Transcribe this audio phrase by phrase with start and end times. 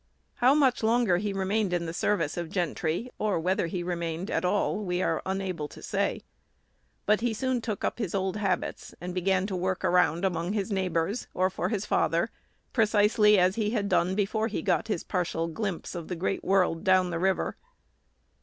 [0.37, 4.43] How much longer he remained in the service of Gentry, or whether he remained at
[4.43, 6.23] all, we are unable to say;
[7.05, 10.71] but he soon took up his old habits, and began to work around among his
[10.71, 12.31] neighbors, or for his father,
[12.73, 16.83] precisely as he had done before he got his partial glimpse of the great world
[16.83, 17.55] down the river.